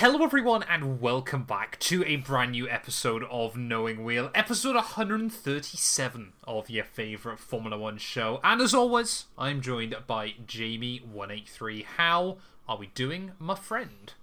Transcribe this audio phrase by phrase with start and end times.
[0.00, 6.32] Hello, everyone, and welcome back to a brand new episode of Knowing Wheel, episode 137
[6.44, 8.40] of your favourite Formula One show.
[8.42, 11.84] And as always, I'm joined by Jamie183.
[11.84, 14.14] How are we doing, my friend?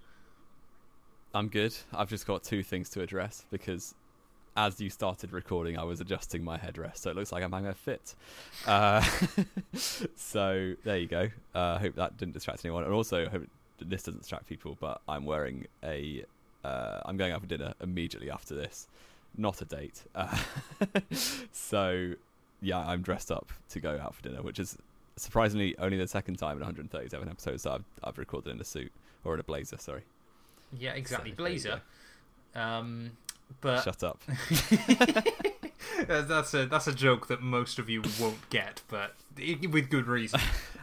[1.32, 1.76] I'm good.
[1.92, 3.94] I've just got two things to address because
[4.56, 7.68] as you started recording, I was adjusting my headrest, so it looks like I'm having
[7.68, 8.16] a fit.
[8.66, 9.00] Uh,
[10.16, 11.28] so there you go.
[11.54, 13.46] I uh, hope that didn't distract anyone, and also hope
[13.80, 14.76] this doesn't distract people.
[14.80, 16.24] But I'm wearing a.
[16.64, 18.88] Uh, I'm going out for dinner immediately after this,
[19.36, 20.02] not a date.
[20.14, 20.36] Uh,
[21.52, 22.14] so
[22.60, 24.76] yeah, I'm dressed up to go out for dinner, which is
[25.16, 28.92] surprisingly only the second time in 137 episodes that I've, I've recorded in a suit
[29.24, 29.78] or in a blazer.
[29.78, 30.02] Sorry.
[30.76, 31.30] Yeah, exactly.
[31.30, 31.80] So, Blazer.
[32.54, 33.12] Um,
[33.60, 34.20] but shut up.
[36.06, 40.40] that's a that's a joke that most of you won't get, but with good reason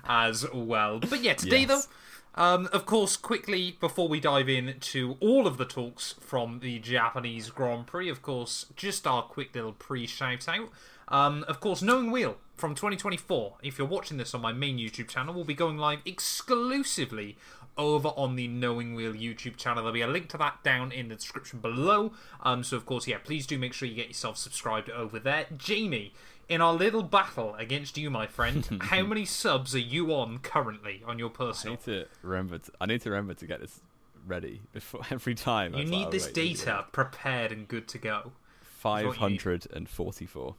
[0.07, 0.99] as well.
[0.99, 1.67] But yeah, today yes.
[1.67, 1.93] though.
[2.37, 6.79] Um, of course, quickly before we dive in to all of the talks from the
[6.79, 10.69] Japanese Grand Prix, of course, just our quick little pre shout out.
[11.07, 13.55] Um, of course, Knowing Wheel from 2024.
[13.63, 17.37] If you're watching this on my main YouTube channel, will be going live exclusively
[17.77, 19.83] over on the Knowing Wheel YouTube channel.
[19.83, 22.13] There'll be a link to that down in the description below.
[22.41, 25.45] Um, so, of course, yeah, please do make sure you get yourself subscribed over there.
[25.57, 26.13] Jamie,
[26.47, 31.03] in our little battle against you, my friend, how many subs are you on currently
[31.05, 31.73] on your personal?
[31.73, 32.57] I need to remember.
[32.59, 33.81] To, I need to remember to get this
[34.25, 35.73] ready before every time.
[35.73, 38.31] You need this data prepared and good to go.
[38.61, 40.55] Five hundred and forty-four.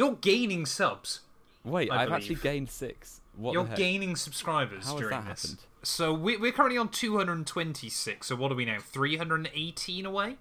[0.00, 1.20] You're gaining subs.
[1.62, 3.20] Wait, I have actually gained six.
[3.36, 5.42] What You're gaining subscribers How during this.
[5.42, 5.58] Happened?
[5.82, 8.26] So we, we're currently on 226.
[8.26, 8.78] So what are we now?
[8.80, 10.36] 318 away.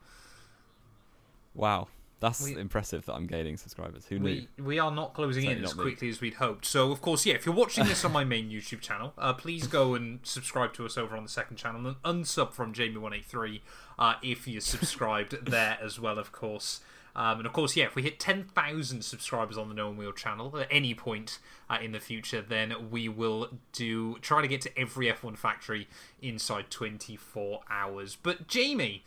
[1.54, 1.90] Wow,
[2.22, 4.06] that's we, impressive that I'm gaining subscribers.
[4.06, 4.64] Who we, knew?
[4.64, 6.12] We are not closing in as quickly me.
[6.12, 6.66] as we'd hoped.
[6.66, 7.34] So of course, yeah.
[7.34, 10.86] If you're watching this on my main YouTube channel, uh, please go and subscribe to
[10.86, 13.60] us over on the second channel and unsub from Jamie183
[14.00, 16.18] uh, if you're subscribed there as well.
[16.18, 16.80] Of course.
[17.16, 20.58] Um, and of course, yeah, if we hit 10,000 subscribers on the Knowing Wheel channel
[20.58, 21.40] at any point
[21.70, 25.88] uh, in the future, then we will do try to get to every F1 factory
[26.22, 28.16] inside 24 hours.
[28.16, 29.04] But Jamie,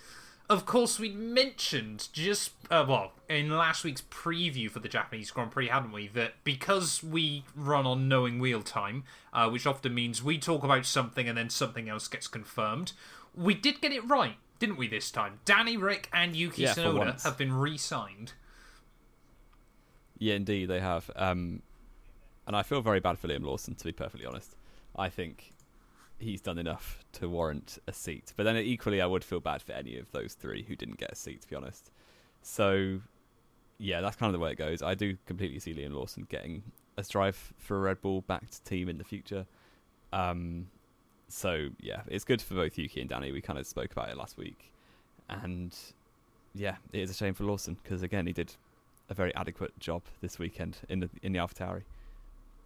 [0.51, 5.51] of course, we mentioned just uh, well in last week's preview for the Japanese Grand
[5.51, 6.09] Prix, hadn't we?
[6.09, 10.85] That because we run on knowing wheel time, uh, which often means we talk about
[10.85, 12.93] something and then something else gets confirmed,
[13.35, 15.41] we did get it right didn't we, this time?
[15.45, 18.35] Danny Ric and Yuki yeah, Tsunoda have been re signed.
[20.19, 21.11] Yeah, indeed, they have.
[21.17, 21.63] Um,
[22.47, 24.55] and I feel very bad for Liam Lawson, to be perfectly honest.
[24.95, 25.51] I think
[26.21, 28.33] he's done enough to warrant a seat.
[28.37, 31.11] But then equally, I would feel bad for any of those three who didn't get
[31.11, 31.91] a seat, to be honest.
[32.43, 33.01] So,
[33.79, 34.81] yeah, that's kind of the way it goes.
[34.81, 36.63] I do completely see Liam Lawson getting
[36.97, 39.45] a strive for a Red Bull backed team in the future.
[40.13, 40.69] Um,
[41.33, 43.33] so yeah, it's good for both Yuki and Danny.
[43.33, 44.73] We kind of spoke about it last week,
[45.29, 45.77] and
[46.55, 48.55] yeah, it is a shame for Lawson because again he did
[49.09, 51.83] a very adequate job this weekend in the in the AlphaTauri.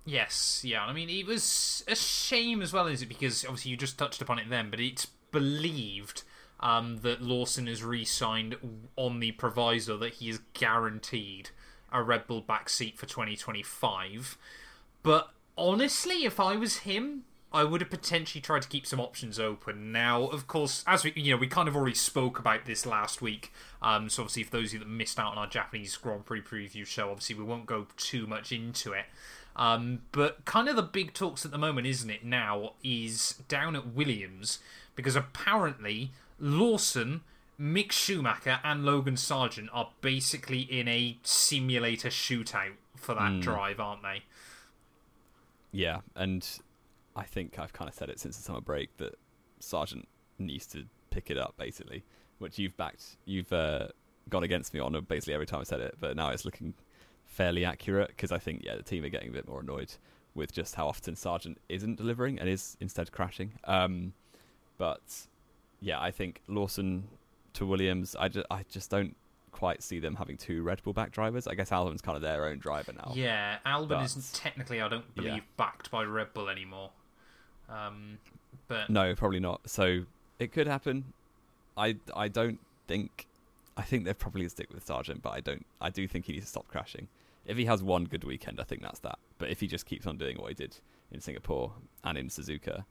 [0.04, 0.84] Yes, yeah.
[0.84, 3.08] I mean, it was a shame as well, is it?
[3.08, 6.22] Because obviously you just touched upon it then, but it's believed
[6.60, 8.56] um, that Lawson is re-signed
[8.94, 11.50] on the proviso that he is guaranteed
[11.92, 14.38] a Red Bull back seat for 2025.
[15.02, 19.38] But honestly, if I was him, I would have potentially tried to keep some options
[19.38, 19.92] open.
[19.92, 23.22] Now, of course, as we you know, we kind of already spoke about this last
[23.22, 23.52] week.
[23.80, 26.42] Um, so obviously, for those of you that missed out on our Japanese Grand Prix
[26.42, 29.06] preview show, obviously we won't go too much into it.
[29.54, 32.24] Um, but kind of the big talks at the moment, isn't it?
[32.24, 34.58] Now is down at Williams
[34.94, 37.22] because apparently Lawson,
[37.58, 43.40] Mick Schumacher, and Logan Sargeant are basically in a simulator shootout for that mm.
[43.40, 44.24] drive, aren't they?
[45.72, 46.46] Yeah, and
[47.16, 49.14] I think I've kind of said it since the summer break that
[49.60, 50.04] Sargeant
[50.38, 52.04] needs to pick it up, basically,
[52.38, 53.88] which you've backed, you've uh,
[54.28, 56.74] gone against me on basically every time I said it, but now it's looking
[57.24, 59.94] fairly accurate because I think, yeah, the team are getting a bit more annoyed
[60.34, 63.52] with just how often Sargeant isn't delivering and is instead crashing.
[63.64, 64.12] Um,
[64.76, 65.26] but
[65.80, 67.08] yeah, I think Lawson
[67.54, 69.16] to Williams, I just, I just don't
[69.52, 71.46] quite see them having two Red Bull back drivers.
[71.46, 73.12] I guess Albon's kind of their own driver now.
[73.14, 75.40] Yeah, Albon but, isn't technically, I don't believe, yeah.
[75.56, 76.90] backed by Red Bull anymore.
[77.68, 78.18] Um,
[78.68, 79.68] but no, probably not.
[79.68, 80.02] So
[80.38, 81.12] it could happen.
[81.76, 83.26] I I don't think.
[83.78, 85.66] I think they'll probably stick with Sargeant, but I don't.
[85.80, 87.08] I do think he needs to stop crashing.
[87.46, 89.18] If he has one good weekend, I think that's that.
[89.38, 90.76] But if he just keeps on doing what he did
[91.12, 91.72] in Singapore
[92.02, 92.84] and in Suzuka,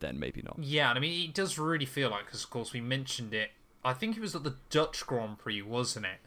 [0.00, 0.58] then maybe not.
[0.60, 3.50] Yeah, and I mean, it does really feel like, because of course we mentioned it.
[3.84, 6.18] I think it was at the Dutch Grand Prix, wasn't it?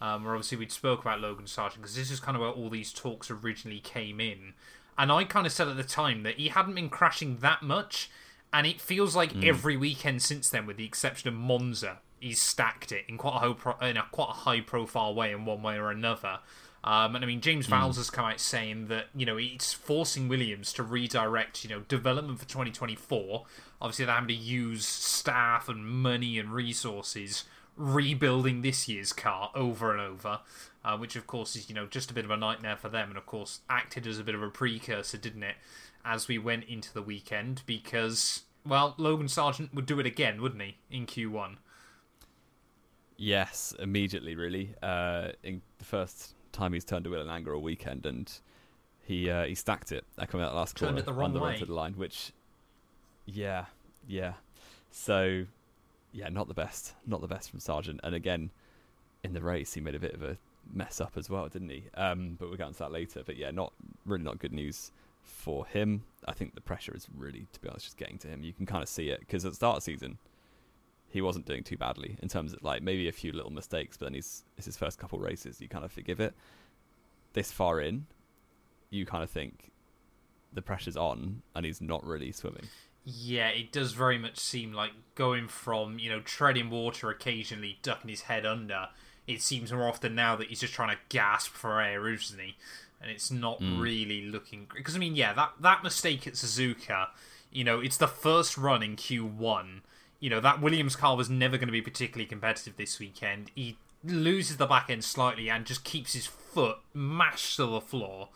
[0.00, 2.70] Um, where obviously we spoke about Logan Sargeant because this is kind of where all
[2.70, 4.54] these talks originally came in.
[5.00, 8.10] And I kind of said at the time that he hadn't been crashing that much.
[8.52, 9.46] and it feels like mm.
[9.46, 13.54] every weekend since then, with the exception of Monza, he's stacked it in quite a
[13.54, 16.40] pro- in a quite a high profile way in one way or another.
[16.84, 17.96] Um, and I mean, James Vowles mm.
[17.96, 22.38] has come out saying that you know it's forcing Williams to redirect you know development
[22.38, 23.46] for 2024.
[23.80, 27.44] Obviously, they're having to use staff and money and resources
[27.74, 30.40] rebuilding this year's car over and over,
[30.84, 33.08] uh, which of course is you know just a bit of a nightmare for them,
[33.08, 35.56] and of course acted as a bit of a precursor, didn't it,
[36.04, 40.60] as we went into the weekend because well, Logan Sargeant would do it again, wouldn't
[40.60, 41.56] he, in Q1?
[43.16, 44.74] Yes, immediately, really.
[44.82, 48.30] Uh, in the first time he's turned a wheel in anger all weekend, and
[49.02, 50.04] he uh, he stacked it.
[50.16, 51.56] That coming out last turned corner it the wrong on the way.
[51.58, 52.32] to the line, which,
[53.26, 53.66] yeah,
[54.06, 54.34] yeah.
[54.90, 55.46] So,
[56.12, 58.00] yeah, not the best, not the best from Sargeant.
[58.02, 58.50] And again,
[59.22, 60.36] in the race, he made a bit of a
[60.72, 61.84] mess up as well, didn't he?
[61.94, 63.22] Um, but we'll get into that later.
[63.24, 63.72] But yeah, not
[64.04, 66.04] really not good news for him.
[66.26, 68.42] I think the pressure is really, to be honest, just getting to him.
[68.42, 70.18] You can kind of see it because at the start of the season,
[71.08, 74.06] he wasn't doing too badly in terms of like maybe a few little mistakes, but
[74.06, 75.60] then he's it's his first couple races.
[75.60, 76.34] You kind of forgive it.
[77.32, 78.06] This far in,
[78.90, 79.70] you kind of think
[80.52, 82.64] the pressure's on, and he's not really swimming.
[83.04, 88.10] Yeah, it does very much seem like going from you know treading water occasionally, ducking
[88.10, 88.88] his head under.
[89.30, 92.56] It seems more often now that he's just trying to gasp for air, isn't he?
[93.00, 93.80] And it's not mm.
[93.80, 97.08] really looking because I mean, yeah, that that mistake at Suzuka,
[97.50, 99.80] you know, it's the first run in Q1
[100.20, 103.50] you know that Williams car was never going to be particularly competitive this weekend.
[103.54, 108.28] He loses the back end slightly and just keeps his foot mashed to the floor.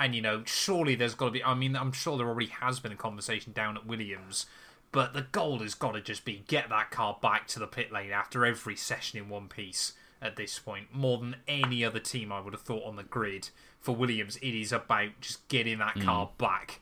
[0.00, 1.44] And you know, surely there's got to be.
[1.44, 4.46] I mean, I'm sure there already has been a conversation down at Williams,
[4.90, 7.92] but the goal has got to just be get that car back to the pit
[7.92, 9.92] lane after every session in one piece.
[10.20, 13.50] At this point, more than any other team, I would have thought on the grid
[13.80, 16.04] for Williams, it is about just getting that mm.
[16.04, 16.80] car back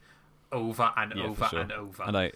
[0.51, 1.61] over and yeah, over sure.
[1.61, 2.03] and over.
[2.05, 2.33] And I,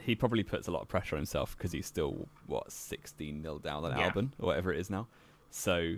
[0.00, 3.58] he probably puts a lot of pressure on himself because he's still what 16 nil
[3.58, 4.10] down on yeah.
[4.10, 5.06] Albon or whatever it is now.
[5.50, 5.96] So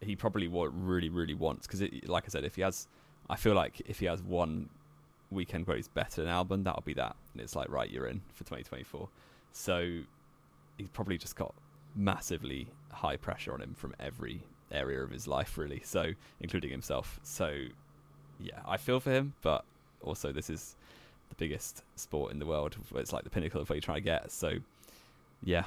[0.00, 2.88] he probably what really really wants because like I said, if he has,
[3.30, 4.68] I feel like if he has one
[5.30, 8.20] weekend where he's better than Albon, that'll be that, and it's like right, you're in
[8.32, 9.08] for 2024.
[9.52, 10.00] So
[10.76, 11.54] he's probably just got
[11.94, 14.40] massively high pressure on him from every
[14.72, 15.82] area of his life, really.
[15.84, 17.20] So including himself.
[17.22, 17.54] So
[18.40, 19.64] yeah, I feel for him, but
[20.02, 20.76] also this is
[21.28, 22.76] the biggest sport in the world.
[22.94, 24.30] It's like the pinnacle of what you're trying to get.
[24.30, 24.54] So,
[25.42, 25.64] yeah,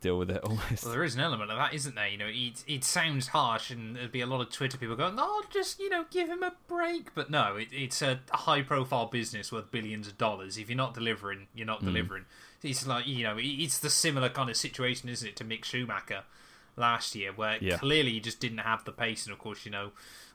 [0.00, 0.84] deal with it almost.
[0.84, 2.08] Well, there is an element of that, isn't there?
[2.08, 5.16] You know, it it sounds harsh, and there'd be a lot of Twitter people going,
[5.18, 9.06] "Oh, just you know, give him a break." But no, it, it's a high profile
[9.06, 10.58] business worth billions of dollars.
[10.58, 11.86] If you're not delivering, you're not mm.
[11.86, 12.24] delivering.
[12.62, 16.24] It's like you know, it's the similar kind of situation, isn't it, to Mick Schumacher
[16.76, 17.78] last year, where yeah.
[17.78, 19.90] clearly he just didn't have the pace, and of course, you know.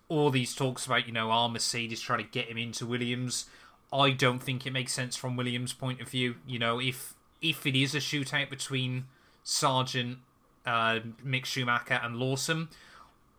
[0.10, 3.46] All these talks about, you know, our Mercedes trying to get him into Williams
[3.94, 6.36] I don't think it makes sense from Williams' point of view.
[6.48, 9.06] You know, if if it is a shootout between
[9.46, 10.18] Sargeant,
[10.66, 12.70] uh, Mick Schumacher, and Lawson,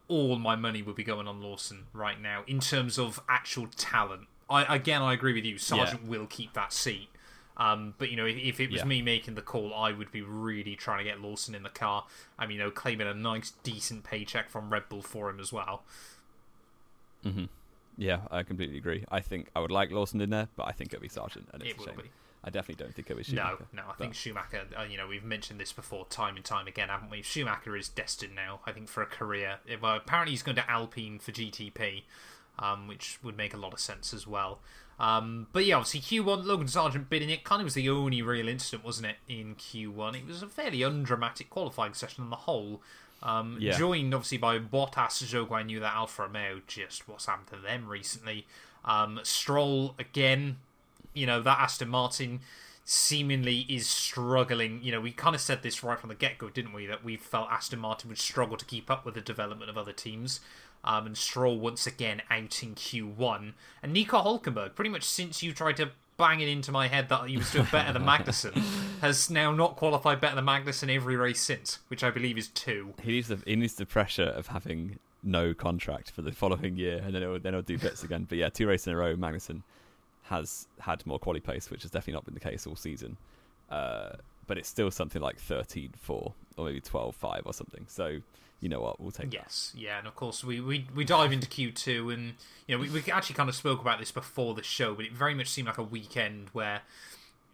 [0.06, 4.28] all my money would be going on Lawson right now in terms of actual talent.
[4.48, 5.56] I again, I agree with you.
[5.56, 6.08] Sargeant yeah.
[6.08, 7.08] will keep that seat.
[7.56, 8.86] Um, but you know, if, if it was yeah.
[8.86, 12.04] me making the call, I would be really trying to get Lawson in the car.
[12.38, 15.52] I mean, you know, claiming a nice, decent paycheck from Red Bull for him as
[15.52, 15.82] well.
[17.24, 17.44] Mm-hmm.
[17.96, 19.04] Yeah, I completely agree.
[19.10, 21.62] I think I would like Lawson in there, but I think it'll be Sargeant, and
[21.62, 21.96] it's it a shame.
[21.96, 22.10] Be.
[22.42, 23.66] I definitely don't think it'll be Schumacher.
[23.72, 23.98] No, no, I but...
[23.98, 24.64] think Schumacher.
[24.78, 27.22] Uh, you know, we've mentioned this before, time and time again, haven't we?
[27.22, 28.60] Schumacher is destined now.
[28.66, 29.58] I think for a career.
[29.80, 32.02] Well, apparently he's going to Alpine for GTP,
[32.58, 34.58] um, which would make a lot of sense as well.
[34.98, 38.48] Um, but yeah, obviously Q1, Logan Sargeant bidding it kind of was the only real
[38.48, 40.16] incident, wasn't it, in Q1?
[40.16, 42.80] It was a fairly undramatic qualifying session on the whole.
[43.22, 43.76] Um, yeah.
[43.76, 46.60] Joined obviously by Bottas, Zhou Guanyu, that Alfa Romeo.
[46.66, 48.46] Just what's happened to them recently?
[48.84, 50.58] Um, Stroll again.
[51.14, 52.40] You know that Aston Martin
[52.84, 54.80] seemingly is struggling.
[54.82, 56.86] You know, we kind of said this right from the get go, didn't we?
[56.86, 59.92] That we felt Aston Martin would struggle to keep up with the development of other
[59.92, 60.40] teams.
[60.84, 63.54] Um, and Stroll once again out in Q1.
[63.82, 67.28] And Nico Hulkenberg, pretty much since you tried to bang it into my head that
[67.28, 68.54] he was doing better than Magnussen,
[69.00, 72.94] has now not qualified better than Magnussen every race since, which I believe is two.
[73.02, 77.00] He needs the he needs the pressure of having no contract for the following year,
[77.04, 78.26] and then he'll, then he'll do bits again.
[78.28, 79.62] But yeah, two races in a row, Magnussen
[80.24, 83.16] has had more quality pace, which has definitely not been the case all season.
[83.70, 84.10] Uh,
[84.46, 87.86] but it's still something like 13-4 or maybe 12-5 or something.
[87.88, 88.18] So
[88.64, 89.80] you know what, we'll take yes, that.
[89.80, 92.32] yeah, and of course we, we we dive into Q two, and
[92.66, 95.12] you know we, we actually kind of spoke about this before the show, but it
[95.12, 96.80] very much seemed like a weekend where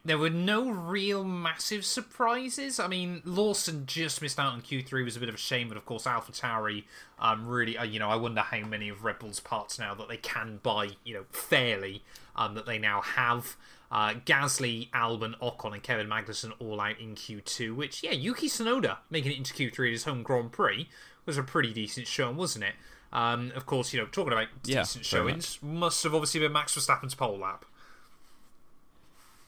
[0.04, 2.78] there were no real massive surprises.
[2.78, 5.76] I mean, Lawson just missed out on Q3 was a bit of a shame, but
[5.76, 6.84] of course, AlphaTauri,
[7.18, 10.08] um, really, uh, you know, I wonder how many of Red Bull's parts now that
[10.08, 12.04] they can buy, you know, fairly,
[12.36, 13.56] um, that they now have.
[13.90, 18.98] Uh, Gasly, Albon, Ocon, and Kevin Magnussen all out in Q2, which, yeah, Yuki Tsunoda
[19.10, 20.88] making it into Q3 at his home Grand Prix
[21.26, 22.74] was a pretty decent showing, wasn't it?
[23.12, 26.76] Um, of course, you know, talking about Yeah, decent showings, must have obviously been Max
[26.76, 27.64] Verstappen's pole lap.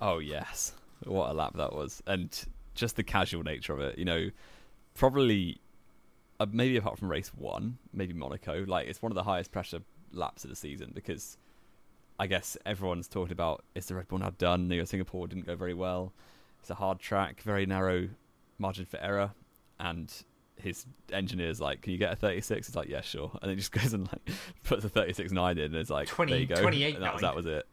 [0.01, 0.73] Oh yes,
[1.05, 2.29] what a lap that was, and
[2.75, 3.99] just the casual nature of it.
[3.99, 4.31] You know,
[4.95, 5.61] probably
[6.41, 8.65] uh, maybe apart from race one, maybe Monaco.
[8.67, 9.83] Like it's one of the highest pressure
[10.13, 11.39] laps of the season because
[12.19, 14.71] I guess everyone's talking about is the Red Bull now done?
[14.71, 16.13] You know, Singapore didn't go very well.
[16.61, 18.09] It's a hard track, very narrow
[18.59, 19.33] margin for error,
[19.81, 20.13] and
[20.57, 23.57] his engineer's like, "Can you get a 36?" He's like, "Yeah, sure," and then he
[23.57, 26.55] just goes and like puts a 36.9 in, and it's like, 20 "There you go."
[26.55, 26.95] 28.9.
[26.95, 27.67] And that was that was it.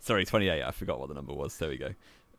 [0.00, 0.62] Sorry, 28.
[0.62, 1.56] I forgot what the number was.
[1.58, 1.94] There we go.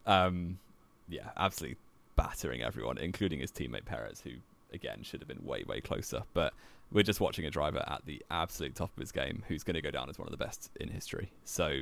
[0.06, 0.60] Um,
[1.08, 1.78] yeah, absolutely
[2.18, 4.32] battering everyone, including his teammate Perez, who
[4.74, 6.24] again should have been way way closer.
[6.34, 6.54] But
[6.92, 9.82] we're just watching a driver at the absolute top of his game, who's going to
[9.82, 11.32] go down as one of the best in history.
[11.44, 11.82] So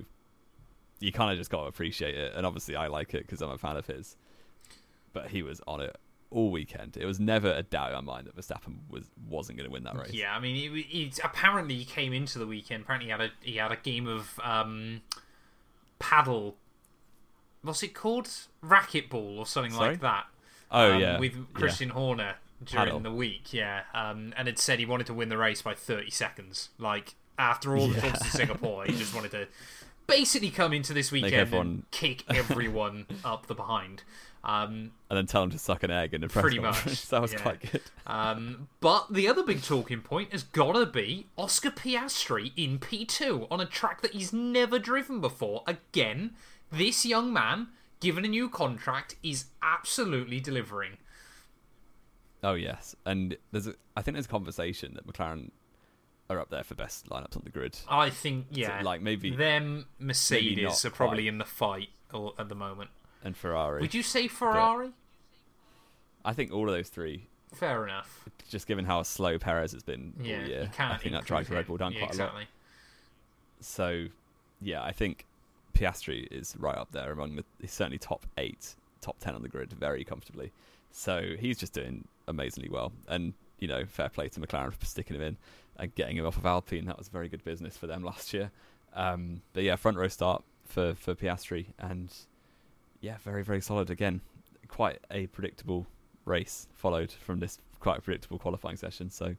[0.99, 3.49] you kind of just got to appreciate it, and obviously I like it because I'm
[3.49, 4.15] a fan of his.
[5.13, 5.97] But he was on it
[6.29, 6.95] all weekend.
[6.97, 9.83] It was never a doubt in my mind that Verstappen was wasn't going to win
[9.83, 10.13] that race.
[10.13, 12.83] Yeah, I mean, he, he apparently he came into the weekend.
[12.83, 15.01] Apparently, he had a he had a game of um,
[15.99, 16.55] paddle.
[17.61, 18.29] What's it called?
[18.63, 19.89] Racquetball or something Sorry?
[19.89, 20.25] like that.
[20.71, 22.99] Oh um, yeah, with Christian Horner during Paddle.
[23.01, 23.53] the week.
[23.53, 26.69] Yeah, um, and it said he wanted to win the race by thirty seconds.
[26.77, 28.01] Like after all the Yeah.
[28.11, 29.47] talks to Singapore, he just wanted to
[30.07, 34.03] basically come into this weekend everyone- and kick everyone up the behind.
[34.43, 37.21] Um, and then tell him to suck an egg in the press Pretty much, that
[37.21, 37.41] was yeah.
[37.41, 37.81] quite good.
[38.07, 43.45] Um, but the other big talking point has got to be Oscar Piastri in P2
[43.51, 45.61] on a track that he's never driven before.
[45.67, 46.31] Again,
[46.71, 47.67] this young man,
[47.99, 50.97] given a new contract, is absolutely delivering.
[52.43, 55.51] Oh yes, and there's a, I think there's a conversation that McLaren
[56.29, 57.77] are up there for best lineups on the grid.
[57.89, 61.27] I think, yeah, like maybe- them Mercedes not are probably quite.
[61.27, 62.89] in the fight or, at the moment.
[63.23, 63.81] and Ferrari.
[63.81, 64.91] Would you say Ferrari?
[66.25, 68.25] I think all of those three, Fair enough.
[68.49, 71.49] just given how slow Perez has been Yeah, all year, I think that drags.
[71.49, 72.43] Red Bull down Yeah, quite a lot.
[73.59, 74.05] So,
[74.61, 75.25] yeah, I think
[75.73, 77.43] Piastri is right up there among the.
[77.59, 80.51] He's certainly top eight, top ten on the grid, very comfortably.
[80.91, 85.15] So he's just doing amazingly well, and you know, fair play to McLaren for sticking
[85.15, 85.37] him in
[85.77, 86.85] and getting him off of Alpine.
[86.85, 88.51] That was very good business for them last year.
[88.93, 92.13] Um, but yeah, front row start for for Piastri, and
[92.99, 94.21] yeah, very very solid again.
[94.67, 95.87] Quite a predictable
[96.25, 99.09] race followed from this quite predictable qualifying session.
[99.09, 99.35] So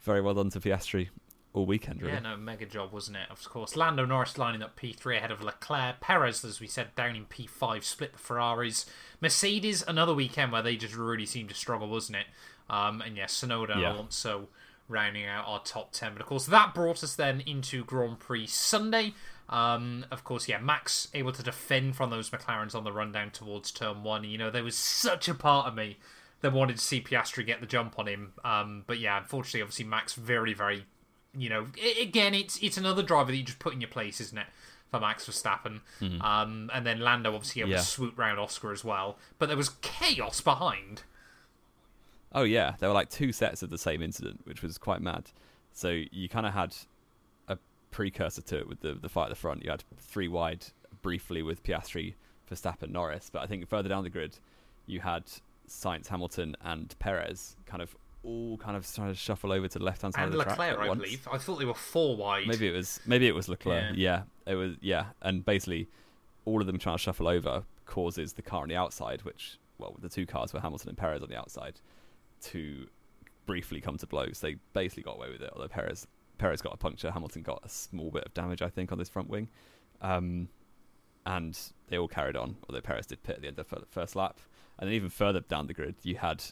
[0.00, 1.08] very well done to Piastri
[1.56, 2.02] all weekend.
[2.02, 2.14] Really.
[2.14, 3.30] Yeah, no, mega job, wasn't it?
[3.30, 6.00] Of course, Lando Norris lining up P3 ahead of Leclerc.
[6.00, 8.84] Perez, as we said, down in P5, split the Ferraris.
[9.20, 12.26] Mercedes, another weekend where they just really seemed to struggle, wasn't it?
[12.68, 13.94] Um, and yeah, Tsunoda Yeah.
[13.94, 14.48] Alonso
[14.88, 16.12] rounding out our top 10.
[16.12, 19.14] But of course, that brought us then into Grand Prix Sunday.
[19.48, 23.30] Um, of course, yeah, Max able to defend from those McLarens on the run down
[23.30, 24.24] towards turn one.
[24.24, 25.98] You know, there was such a part of me
[26.42, 28.32] that wanted to see Piastri get the jump on him.
[28.44, 30.84] Um, but yeah, unfortunately, obviously, Max very, very
[31.36, 31.66] you know,
[32.00, 34.46] again, it's it's another driver that you just put in your place, isn't it,
[34.90, 35.80] for Max Verstappen?
[36.20, 37.78] Um, and then Lando obviously able Yeah.
[37.78, 41.02] to swoop round Oscar as well, but there was chaos behind.
[42.32, 45.30] Oh yeah, there were like two sets of the same incident, which was quite mad.
[45.72, 46.74] So you kind of had
[47.48, 47.56] a
[47.90, 49.64] precursor to it with the the fight at the front.
[49.64, 50.66] You had three wide
[51.02, 52.14] briefly with Piastri,
[52.50, 54.38] Verstappen, Norris, but I think further down the grid,
[54.86, 55.24] you had
[55.68, 59.84] Sainz, Hamilton, and Perez kind of all kind of trying to shuffle over to the
[59.84, 61.02] left hand side And of the track Leclerc, at I once.
[61.02, 61.28] believe.
[61.30, 62.46] I thought they were four wide.
[62.48, 63.92] Maybe it was maybe it was Leclerc.
[63.94, 64.22] Yeah.
[64.46, 64.74] it was.
[64.80, 65.88] Yeah, and basically,
[66.44, 69.96] all of them trying to shuffle over causes the car on the outside, which well,
[70.00, 71.80] the two cars were Hamilton and Perez on the outside,
[72.42, 72.86] to
[73.46, 74.40] briefly come to blows.
[74.40, 75.50] They basically got away with it.
[75.54, 76.06] Although Perez
[76.38, 79.08] Perez got a puncture, Hamilton got a small bit of damage, I think, on this
[79.08, 79.48] front wing,
[80.02, 80.48] um,
[81.24, 82.56] and they all carried on.
[82.68, 84.40] Although Perez did pit at the end of the first lap,
[84.78, 86.42] and then even further down the grid, you had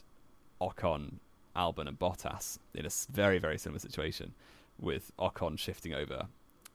[0.61, 1.15] Ocon,
[1.55, 4.33] Albon, and Bottas in a very very similar situation
[4.79, 6.27] with Ocon shifting over,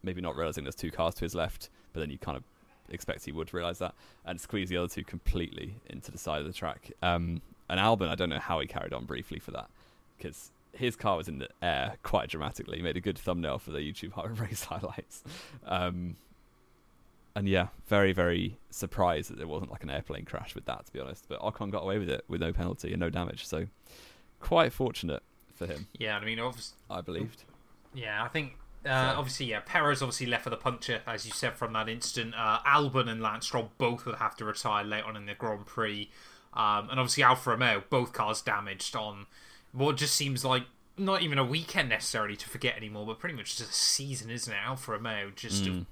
[0.02, 2.44] maybe not realizing there's two cars to his left, but then you kind of
[2.88, 3.94] expect he would realize that
[4.24, 6.90] and squeeze the other two completely into the side of the track.
[7.02, 9.68] Um, and Albon, I don't know how he carried on briefly for that
[10.16, 12.76] because his car was in the air quite dramatically.
[12.76, 15.22] He made a good thumbnail for the YouTube race highlights.
[15.64, 16.16] Um,
[17.34, 20.92] and yeah, very, very surprised that there wasn't like an airplane crash with that, to
[20.92, 21.26] be honest.
[21.28, 23.46] But Ocon got away with it with no penalty and no damage.
[23.46, 23.66] So
[24.40, 25.22] quite fortunate
[25.54, 27.44] for him, Yeah, I mean, obviously, I believed.
[27.94, 28.54] yeah, I think.
[28.84, 29.60] Uh, obviously, yeah.
[29.64, 32.34] Perez obviously left for the puncture, as you said from that instant.
[32.34, 35.66] Uh, Albon and Lance Stroll both would have to retire late on in the Grand
[35.66, 36.10] Prix,
[36.54, 39.26] um, and obviously Alfa Romeo, both cars damaged on
[39.72, 40.62] what just seems like
[40.96, 44.52] not even a weekend necessarily to forget anymore, but pretty much just a season, isn't
[44.52, 44.58] it?
[44.64, 45.84] Alfa Romeo just Mm.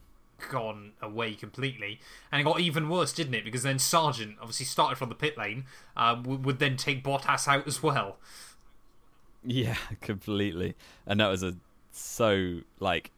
[0.50, 3.45] Gone away completely, and it got even worse, didn't it?
[3.45, 5.64] Because then Sargeant obviously started from the pit lane,
[5.97, 8.18] uh, would then take Bottas out as well.
[9.45, 10.75] Yeah, completely,
[11.07, 11.57] and that was a
[11.90, 13.11] so like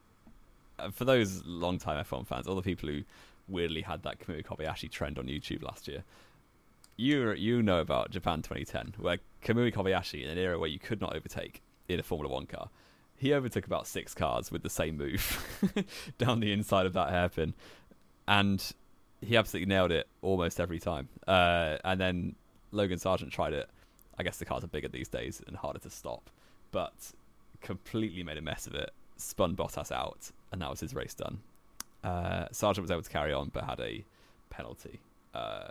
[0.78, 3.02] uh, for those long-time F1 fans, all the people who
[3.48, 6.04] weirdly had that Kamui Kobayashi trend on YouTube last year.
[6.96, 11.00] You you know about Japan 2010, where Kamui Kobayashi, in an era where you could
[11.00, 12.70] not overtake in a Formula One car,
[13.20, 15.46] he overtook about six cars with the same move
[16.18, 17.52] down the inside of that hairpin,
[18.26, 18.72] and
[19.20, 21.06] he absolutely nailed it almost every time.
[21.28, 22.34] Uh, and then
[22.72, 23.68] Logan Sargeant tried it.
[24.18, 26.30] I guess the cars are bigger these days and harder to stop,
[26.72, 26.94] but
[27.60, 28.90] completely made a mess of it.
[29.18, 31.40] Spun Bottas out, and that was his race done.
[32.02, 34.02] Uh, Sargeant was able to carry on, but had a
[34.48, 34.98] penalty.
[35.34, 35.68] Uh,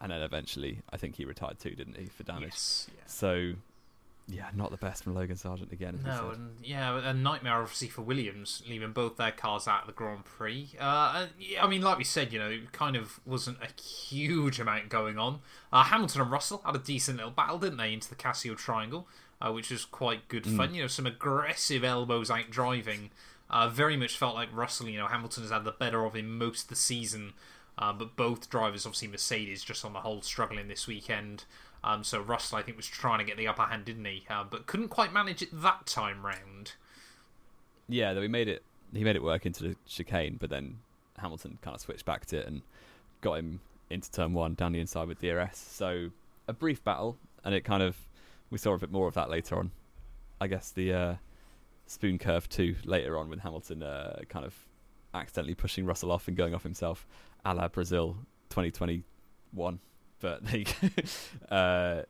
[0.00, 2.48] and then eventually, I think he retired too, didn't he, for damage?
[2.50, 3.02] Yes, yeah.
[3.06, 3.52] So,
[4.28, 6.00] yeah, not the best from Logan Sargeant again.
[6.04, 9.92] No, and yeah, a nightmare obviously for Williams, leaving both their cars out of the
[9.92, 10.70] Grand Prix.
[10.78, 11.26] Uh,
[11.60, 15.18] I mean, like we said, you know, it kind of wasn't a huge amount going
[15.18, 15.40] on.
[15.72, 19.08] Uh, Hamilton and Russell had a decent little battle, didn't they, into the Casio Triangle,
[19.40, 20.74] uh, which was quite good fun.
[20.74, 23.10] You know, some aggressive elbows out driving.
[23.50, 26.38] Uh, very much felt like Russell, you know, Hamilton has had the better of him
[26.38, 27.34] most of the season.
[27.76, 31.44] Uh, but both drivers, obviously Mercedes, just on the whole, struggling this weekend.
[31.84, 34.24] Um, so Russell, I think, was trying to get the upper hand, didn't he?
[34.30, 36.72] Uh, but couldn't quite manage it that time round.
[37.88, 38.62] Yeah, though he made it.
[38.92, 40.78] He made it work into the chicane, but then
[41.18, 42.62] Hamilton kind of switched back to it and
[43.20, 45.56] got him into turn one down the inside with DRS.
[45.56, 46.10] So
[46.46, 47.96] a brief battle, and it kind of
[48.50, 49.70] we saw a bit more of that later on.
[50.40, 51.14] I guess the uh,
[51.86, 54.54] spoon curve too later on with Hamilton uh, kind of
[55.14, 57.06] accidentally pushing Russell off and going off himself,
[57.44, 58.16] a la Brazil
[58.50, 59.80] 2021.
[60.22, 60.64] But they,
[61.50, 62.02] uh,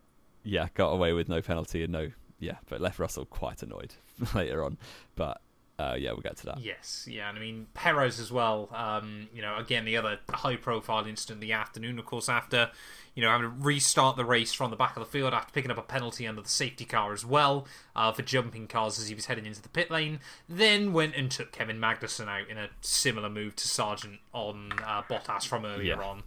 [0.44, 3.94] yeah, got away with no penalty and no, yeah, but left Russell quite annoyed
[4.34, 4.78] later on.
[5.16, 5.40] But
[5.78, 6.58] uh, yeah, we'll get to that.
[6.60, 8.68] Yes, yeah, and I mean Perez as well.
[8.72, 12.70] Um, you know, again the other high-profile incident in the afternoon, of course, after
[13.14, 15.70] you know having to restart the race from the back of the field after picking
[15.70, 17.66] up a penalty under the safety car as well
[17.96, 20.20] uh, for jumping cars as he was heading into the pit lane.
[20.48, 25.02] Then went and took Kevin Magnussen out in a similar move to Sargeant on uh,
[25.02, 26.02] Bottas from earlier Yeah.
[26.06, 26.22] on,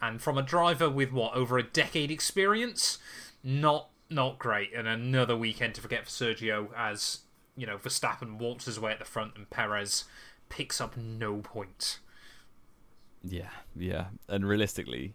[0.00, 2.98] and from a driver with what over a decade experience,
[3.42, 7.20] not not great, and another weekend to forget for Sergio as
[7.56, 10.04] you know Verstappen waltzes away at the front and Perez
[10.48, 11.98] picks up no point.
[13.24, 15.14] Yeah, yeah, and realistically,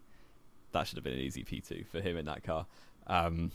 [0.72, 2.65] that should have been an easy P two for him in that car.
[3.08, 3.52] Um,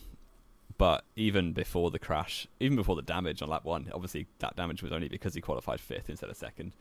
[0.78, 4.82] but even before the crash, even before the damage on lap one, obviously that damage
[4.82, 6.72] was only because he qualified fifth instead of second,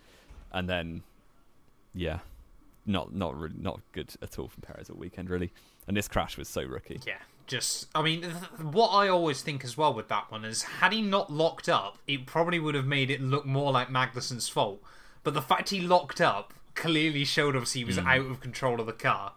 [0.51, 1.03] and then,
[1.93, 2.19] yeah,
[2.85, 5.51] not not really, not good at all from Perez all weekend really.
[5.87, 6.99] And this crash was so rookie.
[7.05, 7.17] Yeah,
[7.47, 10.93] just I mean, th- what I always think as well with that one is had
[10.93, 14.81] he not locked up, it probably would have made it look more like Magnussen's fault.
[15.23, 18.85] But the fact he locked up clearly showed obviously he was out of control of
[18.85, 19.33] the car,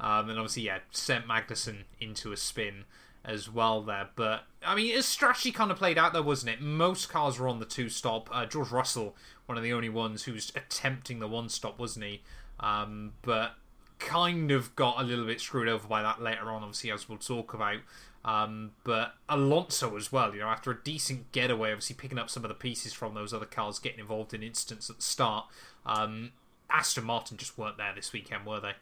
[0.00, 2.84] um, and obviously yeah sent Magnussen into a spin
[3.24, 4.08] as well there.
[4.16, 6.60] But I mean, his strategy kind of played out there, wasn't it?
[6.60, 8.28] Most cars were on the two stop.
[8.32, 12.06] Uh, George Russell, one of the only ones who was attempting the one stop, wasn't
[12.06, 12.22] he?
[12.60, 13.52] Um, but
[13.98, 17.18] kind of got a little bit screwed over by that later on, obviously, as we'll
[17.18, 17.78] talk about.
[18.24, 22.44] Um, but Alonso as well, you know, after a decent getaway, obviously picking up some
[22.44, 25.46] of the pieces from those other cars, getting involved in incidents at the start.
[25.86, 26.32] Um,
[26.70, 28.72] Aston Martin just weren't there this weekend, were they?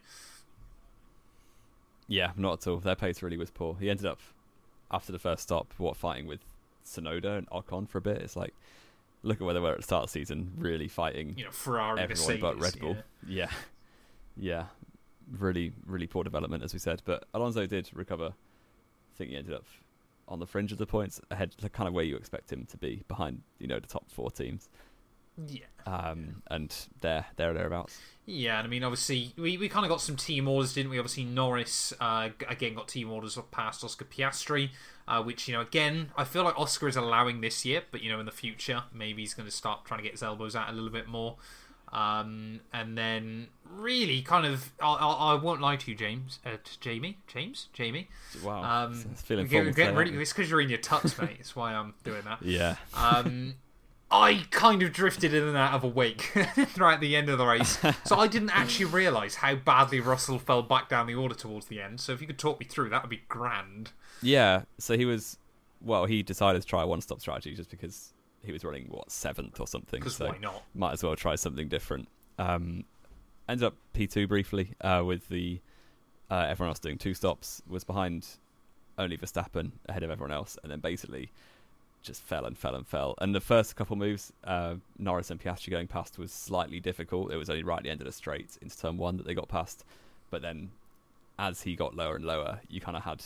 [2.07, 2.77] Yeah, not at all.
[2.77, 3.77] Their pace really was poor.
[3.79, 4.19] He ended up
[4.89, 6.39] after the first stop, what fighting with
[6.85, 8.17] Tsunoda and Ocon for a bit.
[8.17, 8.53] It's like
[9.27, 11.51] look at where they were at the start of the season, really fighting You know,
[11.51, 12.97] Ferrari, everyone Mercedes, but Red Bull.
[13.27, 13.47] yeah.
[13.49, 13.49] Yeah.
[14.37, 14.65] yeah,
[15.37, 17.01] really, really poor development as we said.
[17.05, 18.27] But Alonso did recover.
[18.33, 19.65] I think he ended up
[20.27, 23.03] on the fringe of the points, ahead, kind of where you expect him to be,
[23.07, 24.69] behind you know the top four teams.
[25.45, 25.65] Yeah.
[25.85, 27.97] Um, and there, there, thereabouts.
[28.25, 30.99] Yeah, and I mean, obviously, we, we kind of got some team orders, didn't we?
[30.99, 34.71] Obviously, Norris, uh, again, got team orders past Oscar Piastri,
[35.07, 38.11] uh, which, you know, again, I feel like Oscar is allowing this year, but, you
[38.11, 40.69] know, in the future, maybe he's going to start trying to get his elbows out
[40.69, 41.37] a little bit more.
[41.93, 46.57] Um, and then, really, kind of, I, I, I won't lie to you, James, uh,
[46.61, 48.09] t- Jamie, James, Jamie.
[48.43, 51.37] Wow, Um, it's feeling getting, formal really, it's because you're in your tux, mate.
[51.37, 52.39] That's why I'm doing that.
[52.41, 53.53] Yeah, Um,
[54.09, 56.21] I kind of drifted in and out of a wake
[56.67, 60.61] throughout the end of the race, so I didn't actually realise how badly Russell fell
[60.61, 61.99] back down the order towards the end.
[61.99, 63.91] So if you could talk me through, that would be grand.
[64.21, 65.37] Yeah, so he was
[65.81, 66.05] well.
[66.05, 69.67] He decided to try a one-stop strategy just because he was running what seventh or
[69.67, 69.99] something.
[69.99, 70.63] Because So why not?
[70.73, 72.07] might as well try something different.
[72.39, 72.85] Um,
[73.49, 75.59] ended up P two briefly uh, with the
[76.31, 77.61] uh, everyone else doing two stops.
[77.67, 78.25] Was behind
[78.97, 81.29] only Verstappen ahead of everyone else, and then basically
[82.07, 83.13] just fell and fell and fell.
[83.19, 87.31] And the first couple moves, uh, Norris and Piastri going past was slightly difficult.
[87.31, 89.33] It was only right at the end of the straight into turn one that they
[89.33, 89.83] got past.
[90.29, 90.71] But then,
[91.37, 93.23] as he got lower and lower, you kind of had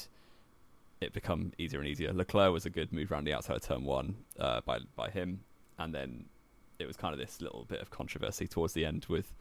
[0.99, 2.13] it become easier and easier.
[2.13, 5.41] Leclerc was a good move around the outside of turn one uh, by by him,
[5.79, 6.25] and then
[6.79, 9.33] it was kind of this little bit of controversy towards the end with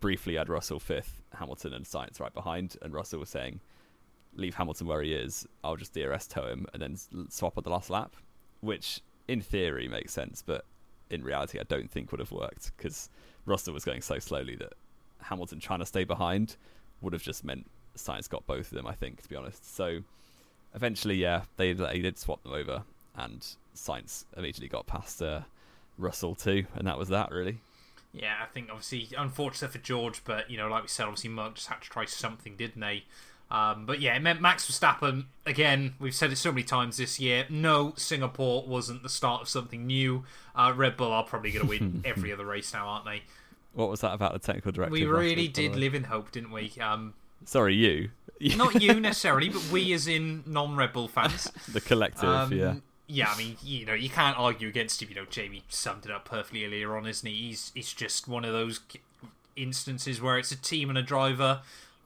[0.00, 3.60] briefly had Russell fifth, Hamilton and Sainz right behind, and Russell was saying,
[4.34, 5.46] "Leave Hamilton where he is.
[5.62, 8.16] I'll just DRS tow him and then swap at the last lap,"
[8.62, 10.64] which in theory makes sense, but
[11.10, 13.10] in reality I don't think would have worked because
[13.44, 14.72] Russell was going so slowly that
[15.20, 16.56] Hamilton trying to stay behind
[17.02, 18.86] would have just meant Sainz got both of them.
[18.86, 20.02] I think to be honest, so
[20.74, 22.84] eventually, yeah, they they did swap them over,
[23.16, 25.40] and Sainz immediately got past uh,
[25.98, 27.58] Russell too, and that was that really.
[28.12, 31.54] Yeah, I think obviously unfortunate for George, but you know, like we said, obviously Mark
[31.54, 33.04] just had to try something, didn't they?
[33.52, 35.92] Um, but yeah, it meant Max Verstappen again.
[36.00, 37.44] We've said it so many times this year.
[37.50, 40.24] No, Singapore wasn't the start of something new.
[40.56, 43.24] Uh, Red Bull are probably going to win every other race now, aren't they?
[43.74, 44.92] What was that about the technical director?
[44.92, 46.72] We really did live in hope, didn't we?
[46.80, 47.12] Um,
[47.44, 48.08] Sorry, you.
[48.56, 51.44] not you necessarily, but we as in non-Red Bull fans.
[51.68, 52.76] the collective, um, yeah.
[53.06, 55.10] Yeah, I mean, you know, you can't argue against him.
[55.10, 57.48] You know, Jamie summed it up perfectly earlier on, isn't he?
[57.48, 58.80] He's it's just one of those
[59.56, 61.60] instances where it's a team and a driver,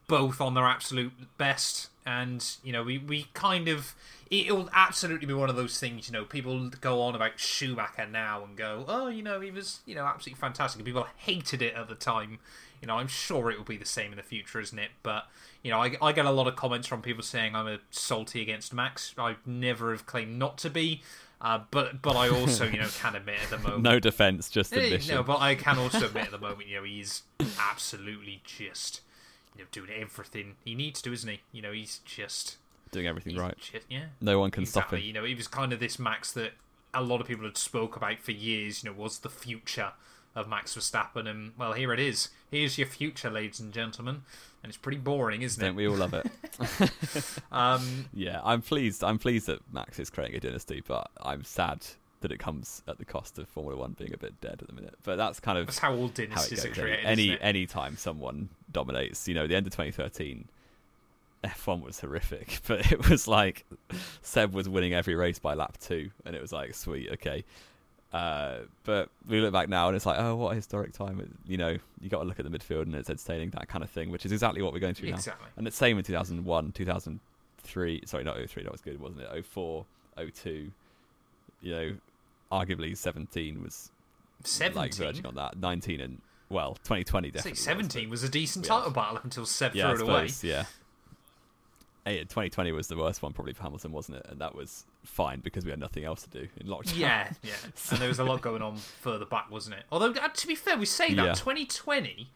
[0.09, 3.95] both on their absolute best, and you know, we we kind of
[4.31, 6.09] it will absolutely be one of those things.
[6.09, 9.81] You know, people go on about Schumacher now and go, oh, you know, he was
[9.87, 10.81] you know absolutely fantastic.
[10.81, 12.39] And people hated it at the time.
[12.81, 14.91] You know, I'm sure it will be the same in the future, isn't it?
[15.03, 15.27] But
[15.63, 18.43] you know, I, I get a lot of comments from people saying I'm a salty
[18.43, 19.15] against Max.
[19.17, 21.03] I never have claimed not to be.
[21.39, 24.73] Uh, but but I also you know can admit at the moment no defense just
[24.73, 25.17] eh, admission.
[25.17, 27.25] no but I can also admit at the moment you know he's
[27.61, 29.03] absolutely just
[29.57, 32.57] you know doing everything he needs to isn't he you know he's just
[32.93, 34.99] doing everything right just, yeah no one can exactly.
[34.99, 36.53] stop him you know he was kind of this Max that
[36.95, 39.93] a lot of people had spoke about for years you know was the future
[40.35, 44.23] of Max Verstappen and well here it is here's your future ladies and gentlemen
[44.67, 45.77] and it's pretty boring, isn't Don't it?
[45.77, 46.27] we all love it?
[47.53, 49.05] um, yeah, I'm pleased.
[49.05, 51.87] I'm pleased that Max is creating a dynasty, but I'm sad
[52.27, 54.73] that it comes at the cost of Formula One being a bit dead at the
[54.73, 54.95] minute.
[55.03, 57.05] But that's kind of that's how all dynasties how are created.
[57.05, 60.49] Any any time someone dominates, you know, the end of 2013.
[61.45, 63.65] F1 was horrific, but it was like
[64.23, 67.45] Seb was winning every race by lap two, and it was like, sweet, okay,
[68.13, 71.39] uh, but we look back now and it's like, oh, what a historic time.
[71.47, 73.91] You know, you got to look at the midfield and it's entertaining, that kind of
[73.91, 75.45] thing, which is exactly what we're going through now, exactly.
[75.45, 75.53] now.
[75.59, 78.03] And it's same in 2001, 2003.
[78.07, 79.45] Sorry, not 03, that was good, wasn't it?
[79.45, 79.85] 04,
[80.35, 80.71] 02.
[81.61, 81.97] You know,
[82.51, 83.91] arguably 17 was
[84.45, 84.77] 17?
[84.77, 85.59] like verging on that.
[85.59, 87.57] 19 and, well, 2020 definitely.
[87.57, 88.95] 17 was, was, a decent title yeah.
[88.95, 90.29] battle until Seb yeah, threw it away.
[90.43, 90.65] Yeah.
[92.07, 94.27] 2020 was the worst one probably for Hamilton, wasn't it?
[94.29, 96.99] And that was fine because we had nothing else to do in lockdown.
[96.99, 97.53] Yeah, yeah.
[97.91, 99.85] and there was a lot going on further back, wasn't it?
[99.91, 101.33] Although, uh, to be fair, we say that yeah.
[101.33, 102.31] 2020,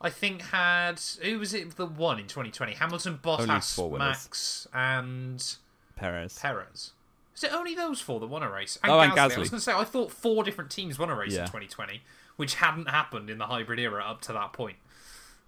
[0.00, 2.74] I think had who was it the one in 2020?
[2.74, 5.56] Hamilton, Bottas, Max, and
[5.94, 6.38] Perez.
[6.38, 6.92] Perez.
[7.34, 8.78] Is it only those four that won a race?
[8.82, 9.04] And oh, Gasly.
[9.04, 9.36] and Gasly.
[9.36, 11.40] I was going to say I thought four different teams won a race yeah.
[11.40, 12.02] in 2020,
[12.36, 14.76] which hadn't happened in the hybrid era up to that point.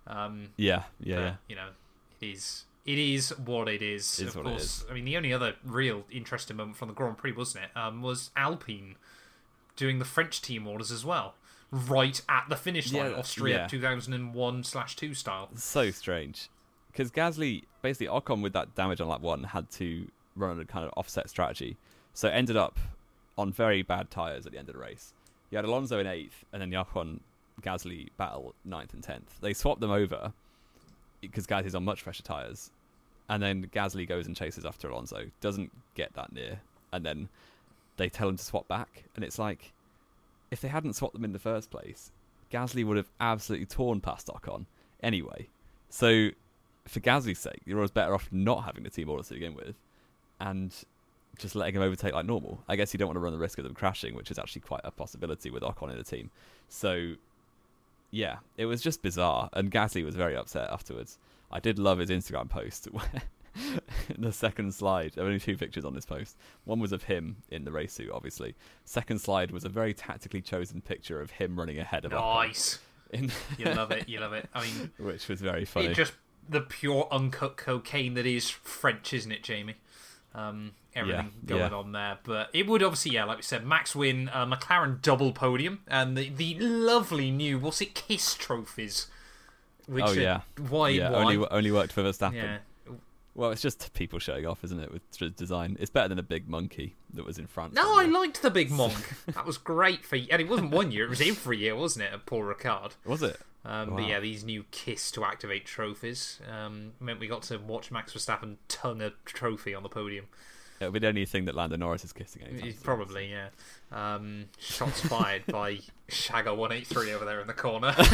[0.07, 1.35] Um, yeah, yeah, yeah.
[1.49, 1.69] You know,
[2.21, 4.21] it is it is what it is.
[4.21, 7.17] It is of course, I mean, the only other real interesting moment from the Grand
[7.17, 7.79] Prix, wasn't it?
[7.79, 8.97] Um, was Alpine
[9.77, 11.35] doing the French team orders as well,
[11.71, 15.49] right at the finish line, yeah, Austria two thousand and one slash two style.
[15.55, 16.51] So strange,
[16.93, 20.85] because Gasly basically Ocon with that damage on lap one had to run a kind
[20.85, 21.77] of offset strategy,
[22.13, 22.79] so ended up
[23.37, 25.15] on very bad tires at the end of the race.
[25.51, 27.21] You had Alonso in eighth, and then the Ocon
[27.63, 29.39] Gasly battle ninth and tenth.
[29.41, 30.33] They swapped them over
[31.21, 32.71] because Gasly's on much fresher tyres,
[33.29, 36.61] and then Gasly goes and chases after Alonso, doesn't get that near,
[36.93, 37.29] and then
[37.97, 39.73] they tell him to swap back, and it's like
[40.51, 42.13] if they hadn't swapped them in the first place,
[42.53, 44.67] Gasly would have absolutely torn past Ocon
[45.03, 45.49] anyway.
[45.89, 46.31] So
[46.87, 49.75] for Gasly's sake, you're always better off not having the team order to begin with,
[50.41, 50.75] and
[51.39, 52.63] just letting him overtake like normal.
[52.69, 54.63] I guess you don't want to run the risk of them crashing, which is actually
[54.63, 56.31] quite a possibility with Ocon in the team.
[56.69, 57.15] So
[58.11, 61.19] yeah, it was just bizarre, and Gasly was very upset afterwards.
[61.51, 63.23] I did love his Instagram post where
[64.19, 65.13] the second slide.
[65.13, 66.37] There were only two pictures on this post.
[66.65, 68.55] One was of him in the race suit, obviously.
[68.85, 72.13] Second slide was a very tactically chosen picture of him running ahead of.
[72.13, 72.79] Nice.
[73.13, 74.09] In you love it.
[74.09, 74.49] You love it.
[74.55, 75.87] I mean, which was very funny.
[75.87, 76.15] It just
[76.49, 79.77] the pure uncut cocaine that is French, isn't it, Jamie?
[80.35, 81.79] Um, everything yeah, going yeah.
[81.79, 82.19] on there.
[82.25, 86.17] But it would obviously, yeah, like we said, Max win, uh, McLaren double podium, and
[86.17, 89.07] the, the lovely new, what's it, Kiss trophies.
[89.87, 90.41] Which oh, yeah.
[90.69, 91.19] Why, yeah, why?
[91.19, 92.35] Only, only worked for Verstappen.
[92.35, 92.59] Yeah.
[93.35, 94.93] Well, it's just people showing off, isn't it?
[94.93, 97.75] With design, it's better than a big monkey that was in France.
[97.75, 98.95] No, I liked the big monk.
[99.27, 102.13] that was great for, and it wasn't one year; it was every year, wasn't it?
[102.13, 102.93] At Paul Ricard.
[103.05, 103.41] was it?
[103.65, 103.97] Um, Wow.
[103.97, 108.13] But yeah, these new Kiss to activate trophies um, meant we got to watch Max
[108.13, 110.27] Verstappen ton a trophy on the podium.
[110.81, 112.43] It'll be the only thing that Lando Norris is kissing.
[112.43, 112.81] anytime soon.
[112.83, 113.49] Probably, yeah.
[113.93, 115.79] Um, shots fired by
[116.11, 117.95] Shagger one eight three over there in the corner.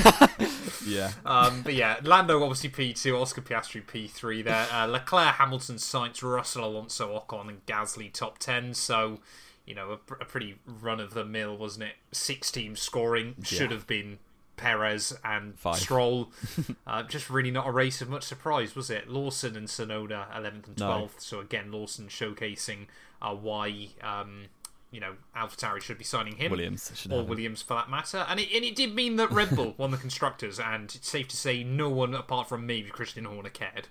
[0.87, 1.13] Yeah.
[1.27, 4.67] Um, but yeah, Lando obviously P2, Oscar Piastri P3 there.
[4.73, 8.73] Uh, Leclerc, Hamilton, Sainz, Russell, Alonso, Ocon, and Gasly top 10.
[8.73, 9.19] So,
[9.67, 11.97] you know, a, a pretty run of the mill, wasn't it?
[12.13, 13.35] Six teams scoring.
[13.43, 13.77] Should Yeah.
[13.77, 14.19] have been
[14.61, 15.77] Perez and Five.
[15.77, 16.31] Stroll.
[16.87, 19.09] uh, just really not a race of much surprise, was it?
[19.09, 20.87] Lawson and Tsunoda, 11th and No.
[20.87, 21.21] 12th.
[21.21, 22.87] So, again, Lawson showcasing
[23.23, 23.89] uh, why.
[24.03, 24.47] Um,
[24.93, 27.23] you know, AlphaTauri should be signing him Williams or.
[27.23, 28.27] Williams for that matter.
[28.29, 31.29] And it, and it did mean that Red Bull won the constructors, and it's safe
[31.29, 33.87] to say no one apart from maybe Christian Horner cared.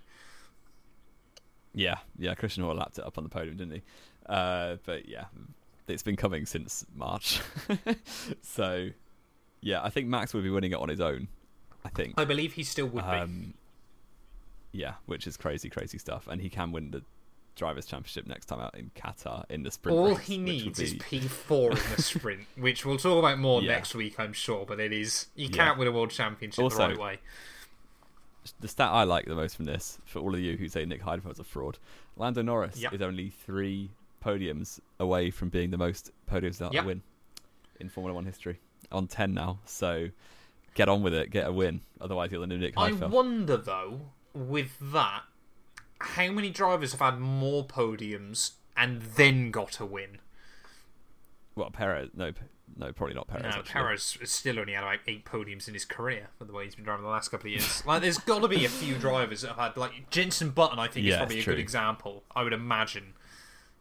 [1.73, 2.35] Yeah, yeah.
[2.35, 3.81] Christian Horner lapped it up on the podium, didn't he?
[4.25, 5.25] Uh, but yeah,
[5.87, 7.39] it's been coming since March.
[8.41, 8.89] so,
[9.61, 11.27] yeah, I think Max would be winning it on his own.
[11.85, 12.15] I think.
[12.17, 13.09] I believe he still would be.
[13.09, 13.53] Um,
[14.71, 17.03] yeah, which is crazy, crazy stuff, and he can win the
[17.55, 19.97] drivers' championship next time out in Qatar in the sprint.
[19.97, 23.61] All race, he needs would is P4 in the sprint, which we'll talk about more
[23.61, 23.69] Yeah.
[23.73, 24.65] next week, I'm sure.
[24.65, 25.55] But it is you Yeah.
[25.65, 27.19] can't win a world championship Also- the right way.
[28.61, 31.01] the stat I like the most from this, for all of you who say Nick
[31.03, 31.77] Heidfeld is a fraud,
[32.15, 32.93] Lando Norris Yep.
[32.93, 33.91] is only three
[34.23, 36.83] podiums away from being the most podiums without Yep.
[36.83, 37.01] a win
[37.79, 38.59] in Formula One history.
[38.91, 40.09] On 10 now, so
[40.73, 41.81] get on with it, get a win.
[42.01, 44.01] Otherwise, you'll end up Nick I wonder though,
[44.33, 45.23] with that,
[45.99, 50.19] how many drivers have had more podiums and then got a win?
[51.55, 52.31] Well, Perez, no,
[52.77, 53.43] no, probably not Perez.
[53.43, 53.63] No, actually.
[53.71, 56.85] Perez still only had like eight podiums in his career for the way he's been
[56.85, 57.85] driving the last couple of years.
[57.85, 60.79] like, there's got to be a few drivers that have had like Jenson Button.
[60.79, 62.23] I think is probably a it's good example.
[62.35, 63.13] I would imagine,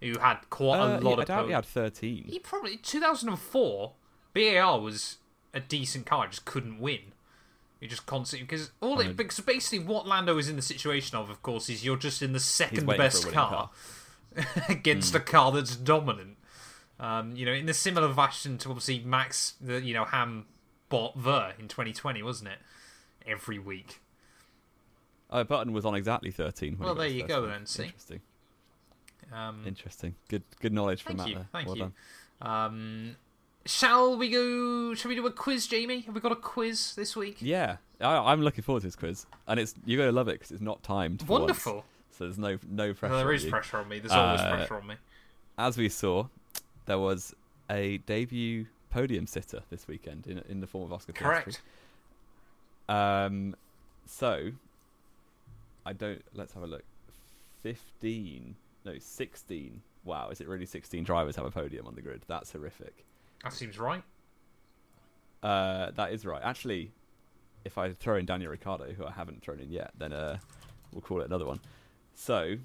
[0.00, 1.26] who had quite Uh, a lot yeah, I of.
[1.28, 2.24] doubt he had 13.
[2.28, 3.92] He probably 2004
[4.38, 5.16] BAR was
[5.52, 7.00] a decent car, just couldn't win.
[7.80, 11.30] You just constantly because all it because basically what Lando is in the situation of,
[11.30, 13.70] of course, is you're just in the second best for a winning car, car.
[14.36, 14.72] Hmm.
[14.72, 16.36] against a car that's dominant.
[16.98, 20.46] Um, you know, in the similar fashion to obviously Max, the you know Ham
[20.88, 22.58] bought the in 2020, wasn't it?
[23.26, 24.00] Every week.
[25.30, 26.78] Oh, Button was on exactly 13.
[26.78, 27.84] when Well, there you go then, see?
[27.84, 28.20] Interesting.
[29.30, 30.14] Um, Interesting.
[30.28, 31.48] Good, good knowledge from Thank Matt you, there.
[31.52, 31.92] thank well you.
[32.40, 32.50] done.
[32.50, 33.16] um,
[33.68, 34.94] shall we go?
[34.94, 36.00] Shall we do a quiz, Jamie?
[36.00, 37.36] Have we got a quiz this week?
[37.40, 40.32] Yeah, I, I'm looking forward to this quiz, and it's you're going to love it
[40.32, 41.20] because it's not timed.
[41.20, 41.40] for once.
[41.42, 41.84] Wonderful.
[42.10, 43.14] So there's no no pressure.
[43.14, 43.98] Well, there on pressure on me.
[44.00, 44.94] There's always Uh, pressure on me.
[45.58, 46.26] As we saw,
[46.86, 47.34] there was
[47.70, 51.22] a debut podium sitter this weekend in in the form of Oscar Piastri.
[51.22, 51.62] Correct.
[52.88, 53.54] Um,
[54.06, 54.52] so
[55.84, 56.22] I don't.
[56.34, 56.84] Let's have a look.
[57.62, 59.82] Fifteen, no, sixteen.
[60.04, 62.22] Wow, is it really sixteen drivers have a podium on the grid?
[62.26, 63.04] That's horrific.
[63.42, 64.02] That seems right.
[65.42, 66.42] Uh, that is right.
[66.42, 66.90] Actually,
[67.64, 70.38] if I throw in Daniel Ricciardo, who I haven't thrown in yet, then uh,
[70.92, 71.60] we'll call it another one.
[72.14, 72.56] So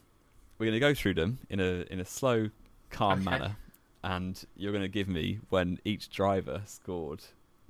[0.58, 2.50] we're going to go through them in a in a slow,
[2.90, 3.30] calm Okay.
[3.30, 3.56] manner,
[4.04, 7.24] and you're going to give me when each driver scored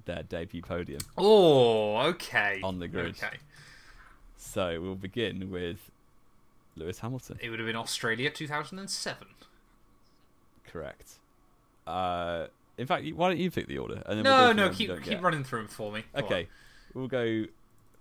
[0.06, 1.02] their debut podium.
[1.18, 2.60] Oh, okay.
[2.64, 3.16] On the grid.
[3.22, 3.38] Okay.
[4.38, 5.78] So we'll begin with
[6.76, 7.38] Lewis Hamilton.
[7.42, 9.28] It would have been Australia 2007.
[10.68, 11.14] Correct.
[11.86, 14.02] Uh, in fact, why don't you pick the order?
[14.06, 15.22] And then we'll No, through no, keep keep get.
[15.22, 16.04] running through them for me.
[16.16, 16.48] Go Okay,
[16.94, 17.46] we'll go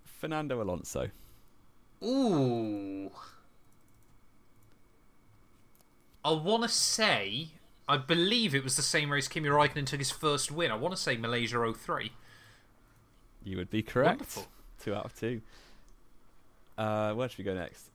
[0.05, 1.11] Fernando Alonso.
[2.01, 2.09] on.
[2.09, 3.11] Ooh.
[6.25, 7.49] I want to say,
[7.89, 10.71] I believe it was the same race Kimi Raikkonen took his first win.
[10.71, 12.13] I want to say Malaysia 03.
[13.45, 14.21] You would be correct.
[14.21, 14.47] Wonderful.
[14.81, 15.41] Two out of two.
[16.79, 17.91] Uh, where should we go next?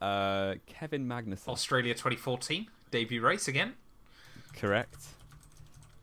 [0.00, 1.48] Uh, Kevin Magnussen.
[1.48, 3.74] Australia 2014 debut race again.
[4.54, 4.96] correct.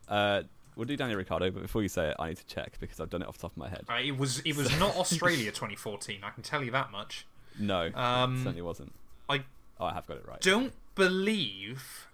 [0.08, 0.42] Uh,
[0.76, 3.10] we'll do Daniel Ricciardo, but before you say it, I need to check because I've
[3.10, 3.84] done it off the top of my head.
[3.88, 6.20] Uh, it was it was not Australia 2014.
[6.22, 7.26] I can tell you that much.
[7.58, 8.92] No, Um, it certainly wasn't.
[9.28, 9.44] I
[9.80, 10.40] Oh, I have got it right.
[10.40, 12.06] don't believe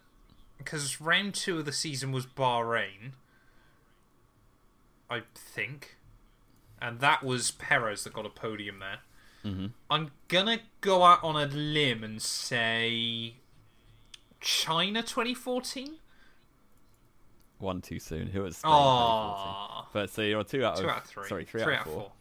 [0.58, 3.12] because round two of the season was Bahrain,
[5.10, 5.96] I think,
[6.80, 8.98] and that was Perez that got a podium there.
[9.42, 13.34] hmm I'm gonna go out on a limb and say
[14.40, 15.96] China 2014.
[17.60, 18.26] One too soon.
[18.28, 19.54] Who was Spain 2014?
[19.54, 21.28] Oh, But so you're two out of two out of three.
[21.28, 22.12] Sorry, three, three out of four.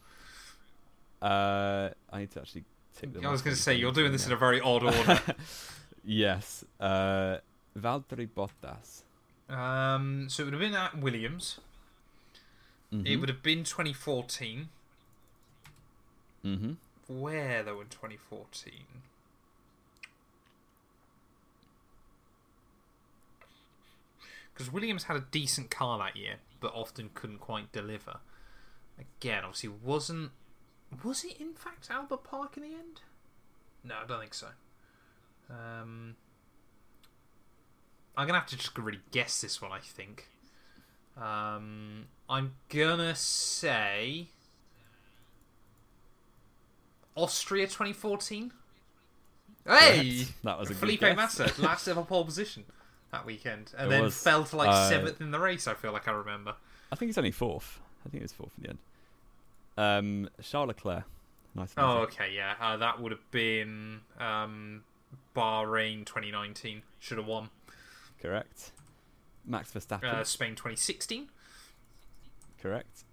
[1.22, 2.64] Uh, I need to actually
[2.96, 3.26] tick them.
[3.26, 5.20] I was going to say you're doing this in a very odd order.
[6.06, 6.64] Yes.
[6.80, 7.38] Uh,
[7.78, 9.02] Valtteri Bottas.
[9.54, 11.60] um, so it would have been at Williams.
[12.92, 13.20] It Mhm.
[13.20, 14.70] would have been 2014.
[16.44, 16.78] Mhm.
[17.08, 18.74] Where though in 2014?
[24.60, 28.18] Because Williams had a decent car that year, but often couldn't quite deliver.
[29.00, 30.32] Again, obviously, wasn't
[31.02, 33.00] was it in fact Albert Park in the end?
[33.86, 34.48] No, I don't think so.
[35.50, 36.18] Um,
[38.18, 39.72] I'm gonna have to just really guess this one.
[39.72, 40.28] I think.
[41.16, 44.28] Um, I'm gonna say
[47.16, 48.52] Austria 2014.
[49.66, 50.26] Hey.
[50.44, 51.16] That was a good Felipe guess.
[51.16, 52.66] Massa, last ever pole position
[53.12, 54.22] that weekend, and It then was.
[54.22, 55.68] fell to like Uh, seventh in the race.
[55.68, 56.56] I feel like I remember.
[56.92, 57.80] I think he's only fourth.
[58.06, 58.80] I think it was fourth in the end.
[59.78, 61.04] Um, Charles Leclerc.
[61.56, 61.74] Nice.
[61.78, 64.84] Oh, okay, yeah, uh, that would have been um,
[65.36, 66.84] Bahrain 2019.
[67.00, 67.50] Should have won.
[68.22, 68.72] correct.
[69.46, 70.04] Max Verstappen.
[70.04, 71.30] Uh, Spain 2016.
[72.62, 73.04] correct.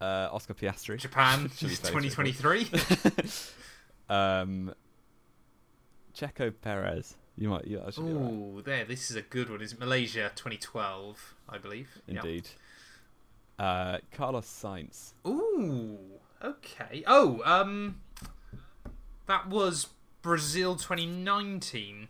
[0.00, 0.98] Uh, Oscar Piastri.
[0.98, 2.66] Japan Should be fairly straightforward.
[2.66, 3.30] 2023.
[4.14, 4.74] Um,
[6.14, 7.16] Checo Perez.
[7.36, 7.66] You might.
[7.66, 8.12] yeah, actually.
[8.12, 8.64] be right.
[8.64, 8.84] There.
[8.84, 9.60] This is a good one.
[9.60, 11.34] Is Malaysia 2012?
[11.48, 11.88] I believe.
[12.06, 12.48] Indeed.
[13.58, 15.12] Uh, Carlos Sainz.
[15.26, 15.98] Ooh.
[16.42, 17.02] Okay.
[17.06, 18.00] Oh, um,
[19.26, 19.88] that was
[20.22, 22.08] Brazil 2019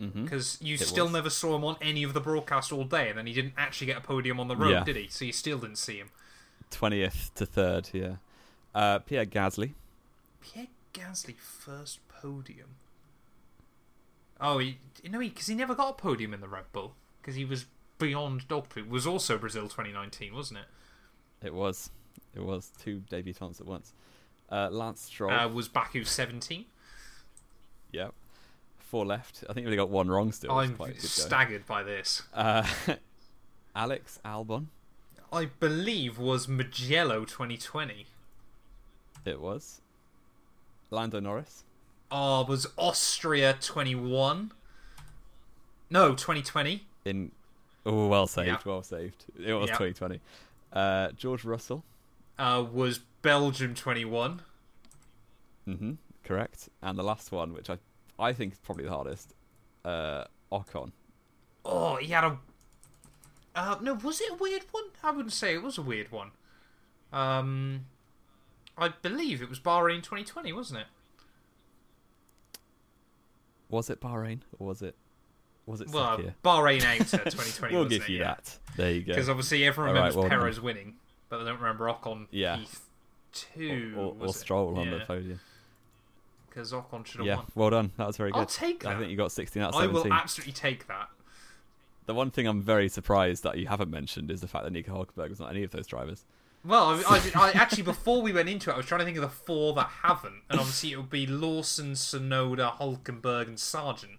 [0.00, 0.24] Mm-hmm.
[0.24, 1.12] because you It still was.
[1.12, 3.86] never saw him on any of the broadcasts all day, and then he didn't actually
[3.88, 4.84] get a podium on the road, Yeah.
[4.84, 5.06] did he?
[5.08, 6.08] So you still didn't see him.
[6.70, 7.90] Twentieth to third.
[7.92, 8.14] Yeah.
[8.74, 9.74] Uh, Pierre Gasly.
[10.40, 12.70] Pierre Gasly first podium.
[14.42, 14.78] Oh, he,
[15.08, 17.66] no, because he, never got a podium in the Red Bull because he was
[17.98, 18.86] beyond dog poop.
[18.86, 21.46] It was also Brazil 2019, wasn't it?
[21.46, 21.90] It was.
[22.34, 23.92] It was two debutants at once.
[24.50, 25.30] Uh, Lance Stroll.
[25.32, 26.64] Uh, was Baku 17?
[27.92, 28.12] Yep.
[28.78, 29.44] Four left.
[29.48, 30.52] I think we only got one wrong still.
[30.52, 31.08] I'm quite a good go.
[31.08, 32.22] staggered by this.
[32.34, 32.66] Uh,
[33.76, 34.66] Alex Albon.
[35.32, 38.06] I believe was Mugello 2020.
[39.24, 39.80] It was.
[40.90, 41.64] Lando Norris.
[42.14, 44.52] Oh, was Austria 21?
[45.88, 46.84] No, 2020.
[47.06, 47.30] In.
[47.86, 48.48] Oh, well saved.
[48.48, 48.58] Yeah.
[48.64, 49.24] Well saved.
[49.42, 49.78] It was Yeah.
[49.78, 50.20] 2020.
[50.72, 51.84] Uh, George Russell.
[52.38, 54.42] Uh, was Belgium 21.
[55.64, 55.92] hmm
[56.24, 56.68] Correct.
[56.82, 57.78] And the last one, which I
[58.18, 59.34] I think is probably the hardest.
[59.84, 60.92] Uh, Ocon.
[61.64, 62.38] Oh, he had a.
[63.54, 64.84] Uh, no, was it a weird one?
[65.02, 66.30] I wouldn't say it was a weird one.
[67.12, 67.86] Um,
[68.78, 70.86] I believe it was Bahrain 2020, wasn't it?
[73.72, 74.94] Was it Bahrain or was it?
[75.66, 76.34] Was it Well, Sakhir?
[76.44, 77.74] Bahrain out 2020.
[77.74, 78.08] Uh, we'll give it?
[78.08, 78.24] you yeah.
[78.34, 78.58] that.
[78.76, 79.12] There you go.
[79.14, 80.38] Because obviously everyone All right, remembers well done.
[80.40, 80.94] Perez winning,
[81.28, 82.58] but they don't remember Ocon Yeah.
[83.32, 83.96] P2.
[83.96, 84.38] Or, or, or was it?
[84.40, 85.40] Stroll on the podium.
[86.48, 87.46] Because Ocon should have Yeah, won.
[87.54, 87.92] well done.
[87.96, 88.40] That was very good.
[88.40, 88.96] I'll take that.
[88.96, 89.96] I think you got 16 out of 17.
[89.96, 91.08] I will absolutely take that.
[92.04, 94.92] The one thing I'm very surprised that you haven't mentioned is the fact that Nico
[94.92, 96.24] Hulkenberg was not any of those drivers.
[96.64, 99.16] Well, I, I, I actually before we went into it, I was trying to think
[99.16, 104.18] of the four that haven't, and obviously it would be Lawson, Tsunoda, Hulkenberg, and Sargeant,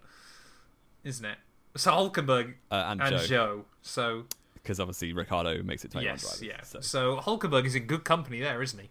[1.04, 1.38] isn't it?
[1.76, 3.64] So Hulkenberg Uh, and, and Zhou, Zhou.
[3.82, 6.42] So because obviously Ricciardo makes it 21 yes, drivers.
[6.42, 6.62] yeah.
[6.62, 6.80] So.
[6.80, 7.16] So.
[7.18, 8.90] Hulkenberg is in good company there, isn't he?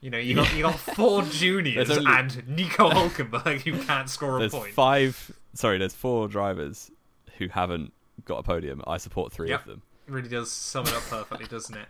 [0.00, 4.36] You know, you got you got four juniors only- and Nico Hulkenberg who can't score
[4.36, 4.74] a There's point.
[4.74, 5.30] five.
[5.54, 6.90] Sorry, there's four drivers
[7.38, 7.92] who haven't
[8.24, 8.82] got a podium.
[8.86, 9.60] I support three Yep.
[9.60, 9.82] of them.
[10.08, 11.86] really does sum it up perfectly, doesn't it?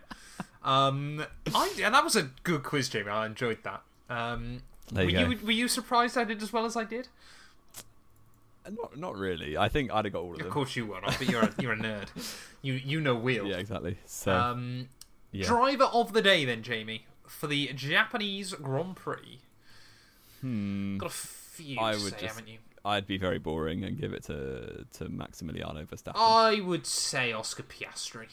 [0.63, 3.09] Um, I and that was a good quiz, Jamie.
[3.09, 3.81] I enjoyed that.
[4.09, 5.29] Um, There were you go.
[5.31, 7.07] you were you surprised I did as well as I did?
[8.69, 9.57] Not, not really.
[9.57, 10.47] I think I'd have got all of them.
[10.47, 12.07] Of course you were, but you're a, you're a nerd.
[12.61, 13.45] You you know wheel.
[13.45, 13.97] Yeah, exactly.
[14.05, 14.87] So Um,
[15.31, 15.45] yeah.
[15.45, 19.39] driver of the day then, Jamie, for the Japanese Grand Prix.
[20.39, 20.97] hmm.
[20.97, 22.59] Got a few, I to would say, just- haven't you?
[22.85, 26.13] I'd be very boring and give it to to Maximiliano Verstappen.
[26.17, 28.27] I would say Oscar Piastri.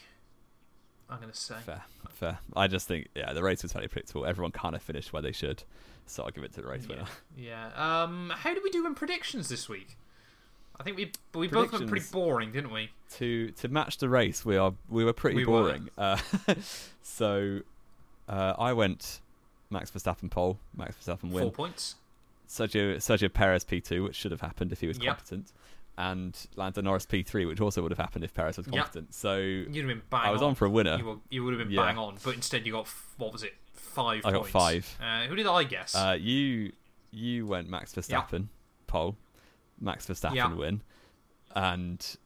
[1.11, 1.57] I'm gonna say.
[1.67, 2.39] Fair, fair.
[2.55, 4.25] I just think yeah, the race was fairly predictable.
[4.27, 5.65] Everyone kind of finished where they should,
[6.07, 7.05] so I'll give it to the race winner.
[7.37, 7.69] Yeah.
[7.75, 9.97] Um, how did we do in predictions this week?
[10.79, 12.91] I think we we both went pretty boring, didn't we?
[13.19, 15.63] To to match the race, we are we were pretty We were.
[15.63, 15.91] boring.
[15.99, 16.17] Uh,
[17.03, 17.61] so
[18.29, 19.21] uh, I went
[19.71, 21.45] Max Verstappen pole, Max Verstappen win.
[21.45, 21.97] Four points.
[22.49, 25.07] Sergio Sergio Perez P2, which should have happened if he was Yep.
[25.19, 25.53] competent,
[26.01, 28.97] and Lando Norris P3, which also would have happened if Perez was Yep.
[29.11, 30.29] So You'd have been bang.
[30.29, 30.97] I was on for a winner.
[30.97, 31.85] You, were, you would have been Yeah.
[31.85, 33.55] bang on, but instead you got what was it?
[33.75, 34.25] Five.
[34.25, 34.97] I got five.
[35.03, 35.95] Uh, who did I guess?
[35.95, 36.73] Uh, you
[37.11, 38.47] you went Max Verstappen
[38.87, 39.17] pole,
[39.79, 40.55] Max Verstappen Yeah.
[40.55, 40.81] win,
[41.55, 42.17] and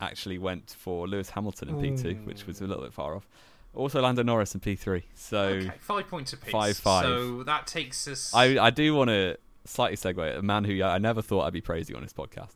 [0.00, 3.28] actually went for Lewis Hamilton in P2, which was a little bit far off.
[3.72, 5.04] Also Lando Norris in P3.
[5.14, 6.50] So okay, five points apiece.
[6.50, 7.04] five, five.
[7.04, 8.34] So that takes us.
[8.34, 11.60] I I do want to slightly segue a man who I never thought I'd be
[11.60, 12.54] praising on this podcast.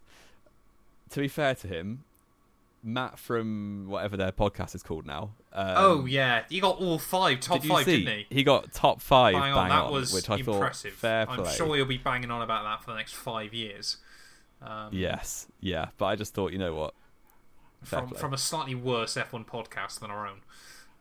[1.11, 2.05] To be fair to him,
[2.83, 5.31] Matt from whatever their podcast is called now.
[5.53, 8.05] Um, oh yeah, he got all five, top did five, see?
[8.05, 8.37] didn't he?
[8.37, 10.93] He got top five Bang bang, on, that on, was which I impressive.
[10.95, 13.97] thought fair I'm sure he'll be banging on about that for the next five years.
[14.63, 16.95] Um, Yes, yeah, but I just thought, you know what?
[17.83, 18.19] Fair from play.
[18.21, 20.41] from a slightly worse F1 podcast than our own.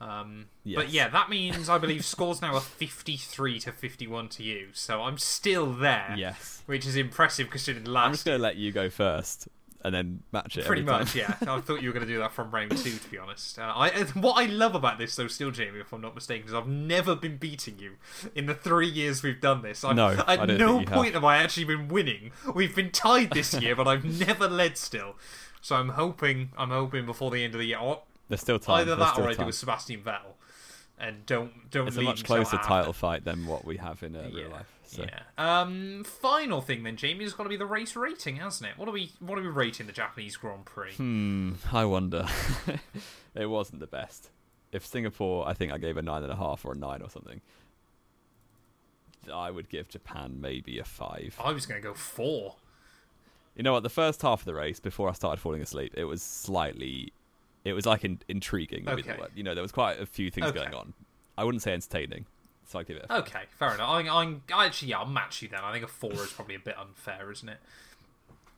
[0.01, 4.70] Um, But yeah, that means I believe scores now are 53 to 51 to you.
[4.74, 6.64] So I'm still there, Yes.
[6.66, 8.05] which is impressive considering last.
[8.05, 9.49] I'm just going to let you go first
[9.82, 10.65] and then match it.
[10.65, 11.36] Pretty much, yeah.
[11.47, 13.57] I thought you were going to do that from round two, to be honest.
[13.57, 16.53] Uh, I what I love about this, though, still, Jamie, if I'm not mistaken, is
[16.53, 17.93] I've never been beating you
[18.36, 19.84] in the three years we've done this.
[19.84, 22.32] I've, No, at no point have I actually been winning.
[22.53, 25.15] We've been tied this year, but I've never led still.
[25.61, 28.82] So I'm hoping, I'm hoping before the end of the year, or There's still time.
[28.82, 29.45] either There's that or I do time.
[29.47, 30.34] with Sebastian Vettel,
[30.97, 32.67] and don't don't It's a much closer after.
[32.67, 34.41] title fight than what we have in uh, Yeah.
[34.41, 34.67] real life.
[34.89, 35.03] So.
[35.03, 35.21] Yeah.
[35.37, 36.03] Um.
[36.03, 38.77] Final thing then, Jamie, has got to be the race rating, hasn't it?
[38.77, 40.93] What are we What are we rating the Japanese Grand Prix?
[40.93, 42.25] Hmm, I wonder.
[43.35, 44.29] it wasn't the best.
[44.71, 47.09] If Singapore, I think I gave a nine and a half or a nine or
[47.09, 47.41] something.
[49.31, 51.35] I would give Japan maybe a five.
[51.43, 52.55] I was going to go four.
[53.55, 53.83] You know what?
[53.83, 57.11] The first half of the race, before I started falling asleep, it was slightly,
[57.65, 58.87] it was like in, intriguing.
[58.87, 59.17] Okay.
[59.19, 59.31] word.
[59.35, 60.59] You know, there was quite a few things Okay.
[60.59, 60.93] going on.
[61.37, 62.25] I wouldn't say entertaining,
[62.70, 63.05] so I give it.
[63.09, 63.17] A.
[63.20, 63.89] Okay, fair enough.
[63.89, 65.59] I, I'm I actually yeah, I'll match you then.
[65.63, 67.57] I think a four is probably a bit unfair, isn't it?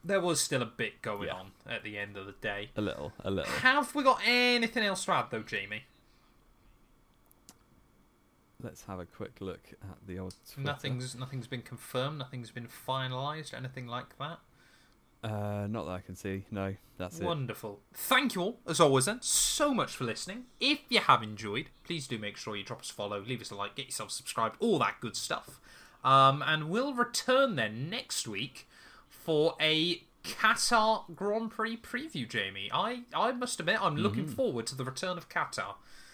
[0.04, 1.36] There was still a bit going Yeah.
[1.36, 2.70] on at the end of the day.
[2.76, 3.52] A little, a little.
[3.52, 5.84] Have we got anything else to add though, Jamie?
[8.62, 10.36] Let's have a quick look at the old.
[10.52, 10.68] Twitter.
[10.68, 12.20] Nothing's nothing's been confirmed.
[12.20, 13.54] Nothing's been finalised.
[13.54, 14.40] Anything like that.
[15.24, 16.46] Uh, not that I can see.
[16.50, 17.24] No, that's it.
[17.24, 17.80] Wonderful.
[17.94, 20.46] Thank you all, as always, then, so much for listening.
[20.60, 23.52] If you have enjoyed, please do make sure you drop us a follow, leave us
[23.52, 25.60] a like, get yourself subscribed, all that good stuff.
[26.04, 28.68] Um, and we'll return then next week
[29.10, 32.72] for a Qatar Grand Prix preview, Jamie.
[32.74, 35.76] I, I must admit, I'm looking forward to the return of Qatar.